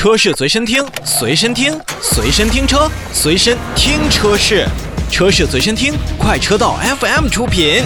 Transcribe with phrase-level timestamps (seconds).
[0.00, 4.66] 车市随身听，随身听，随身听车，随身听车市，
[5.10, 7.82] 车市随身听，快车道 FM 出品。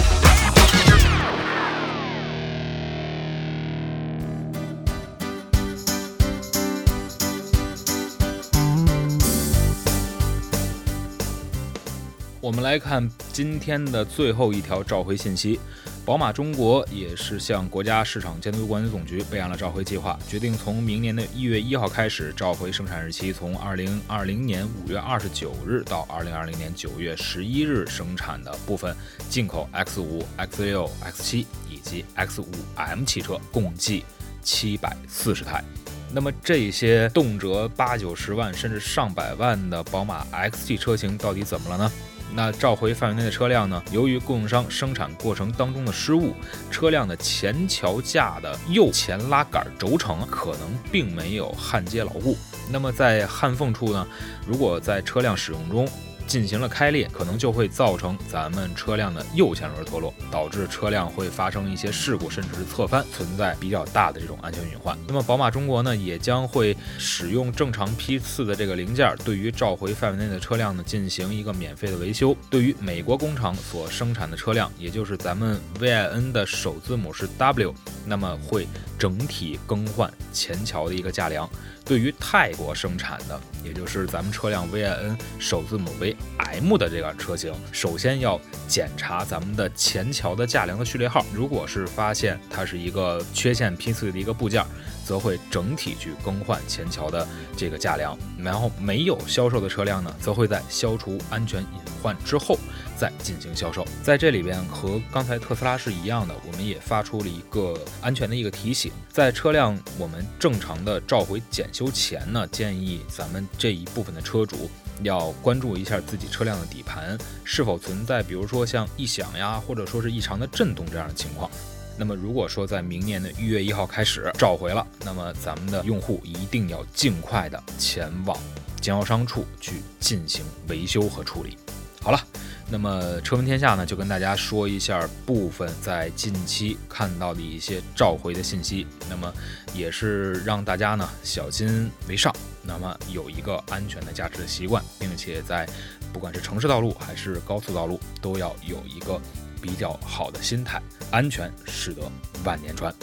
[12.39, 15.59] 我们来看今天的最后一条召回信息。
[16.05, 28.95] 宝马中国也是向国家市场监督管理总局备案了召回计划，决定从明年的一月一号开始召回生产日期从二零二零年五月二十九日到二零二零年九月十一日生产的部分
[29.31, 34.05] 进口 X 五、X 六、X 七以及 X 五 M 汽车，共计
[34.43, 35.63] 七百四十台。
[36.11, 41.91] 那么这些动辄八九十万甚至上百万的宝马 XG 车型到底怎么了呢？
[42.35, 43.81] 那召回范围内的车辆呢？
[43.93, 46.35] 由于供应商生产过程当中的失误，
[46.69, 52.35] 车辆的前桥架的右前拉杆轴承可能并没有焊接牢固。
[52.69, 54.05] 那么在焊缝处呢，
[54.45, 55.87] 如果在车辆使用中，
[56.27, 64.97] 进行了开裂，可能就会造成咱们车辆的右前轮脱落，导致车辆会发生一些事故，甚至是侧翻，存在比较大的这种安全隐患。
[65.07, 72.35] 那么宝马中国呢，也将会使用正常批次的这个零件，对于召回范围内的车辆呢进行一个免费的维修。
[72.49, 77.73] 对于美国工厂所生产的车辆，也就是咱们 VIN 的首字母是 W，
[78.05, 78.67] 那么会
[78.97, 81.49] 整体更换前桥的一个架梁。
[81.83, 91.23] 对于泰国生产的，也就是咱们车辆 VIN 首字母为 M 的这个车型，首先要检查咱们的前桥的架梁的序列号。
[91.31, 94.65] 如果是发现它是一个缺陷批次的一个部件，
[95.05, 98.17] 则会整体去更换前桥的这个架梁。
[98.39, 102.55] 然后没有销售的车辆呢，则会在消除安全隐患换之后
[102.95, 103.83] 再进行销售。
[104.03, 114.69] 在这里边和刚才特斯拉是一样的，我们也发出了一个安全的一个提醒，在车辆我们正常的召回检修前呢，建议咱们这一部分的车主
[115.01, 121.49] 要关注一下自己车辆的底盘是否存在，比如说像异响呀，或者说是异常的震动这样的情况。
[121.97, 128.37] 那么如果说在明年的一月一号开始召回了，那么咱们的用户一定要尽快的前往
[128.79, 131.57] 经销商处去进行维修和处理。
[132.05, 132.23] 好了，
[132.69, 139.33] 那么车闻天下呢，就跟大家说一下部分在近期看到的一些召回的信息，那么
[139.73, 145.67] 也是让大家呢小心为上，那么有一个安全的驾驶的习惯，并且在
[146.13, 149.19] 不管是城市道路还是高速道路，都要有一个
[149.59, 150.79] 比较好的心态，
[151.09, 152.03] 安全使得
[152.43, 152.93] 万年船。